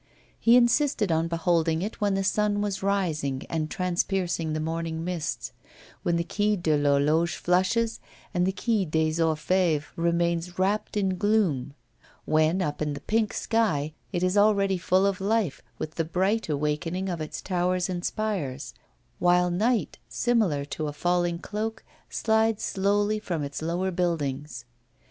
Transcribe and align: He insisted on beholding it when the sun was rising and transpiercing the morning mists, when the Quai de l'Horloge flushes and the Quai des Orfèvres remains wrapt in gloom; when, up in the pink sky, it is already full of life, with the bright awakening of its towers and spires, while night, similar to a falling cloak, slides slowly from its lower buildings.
He 0.39 0.55
insisted 0.55 1.11
on 1.11 1.27
beholding 1.27 1.83
it 1.83 2.01
when 2.01 2.15
the 2.15 2.23
sun 2.23 2.59
was 2.59 2.81
rising 2.81 3.43
and 3.51 3.69
transpiercing 3.69 4.53
the 4.55 4.59
morning 4.59 5.03
mists, 5.03 5.53
when 6.01 6.15
the 6.15 6.23
Quai 6.23 6.55
de 6.55 6.75
l'Horloge 6.75 7.35
flushes 7.35 7.99
and 8.33 8.47
the 8.47 8.51
Quai 8.51 8.83
des 8.83 9.21
Orfèvres 9.21 9.85
remains 9.95 10.57
wrapt 10.57 10.97
in 10.97 11.17
gloom; 11.17 11.75
when, 12.25 12.63
up 12.63 12.81
in 12.81 12.93
the 12.93 13.01
pink 13.01 13.31
sky, 13.31 13.93
it 14.11 14.23
is 14.23 14.35
already 14.35 14.79
full 14.79 15.05
of 15.05 15.21
life, 15.21 15.61
with 15.77 15.93
the 15.93 16.03
bright 16.03 16.49
awakening 16.49 17.07
of 17.07 17.21
its 17.21 17.39
towers 17.39 17.87
and 17.87 18.03
spires, 18.03 18.73
while 19.19 19.51
night, 19.51 19.99
similar 20.09 20.65
to 20.65 20.87
a 20.87 20.93
falling 20.93 21.37
cloak, 21.37 21.83
slides 22.09 22.63
slowly 22.63 23.19
from 23.19 23.43
its 23.43 23.61
lower 23.61 23.91
buildings. 23.91 24.65